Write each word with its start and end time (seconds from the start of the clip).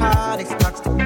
panic 0.00 0.46
stocks 0.46 0.99